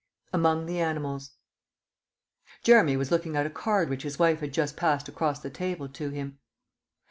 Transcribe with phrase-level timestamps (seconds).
[0.33, 1.33] AMONG THE ANIMALS
[2.63, 5.87] Jeremy was looking at a card which his wife had just passed across the table
[5.89, 6.39] to him.